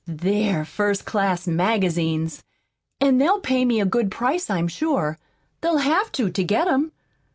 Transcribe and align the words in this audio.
THEY'RE 0.07 0.65
first 0.65 1.05
class 1.05 1.45
magazines, 1.45 2.43
an' 2.99 3.19
they'll 3.19 3.39
pay 3.39 3.65
me 3.65 3.79
a 3.79 3.85
good 3.85 4.09
price, 4.09 4.49
I'm 4.49 4.67
sure. 4.67 5.19
They'll 5.61 5.77
have 5.77 6.11
to, 6.13 6.31
to 6.31 6.43
get 6.43 6.67
'em! 6.67 6.91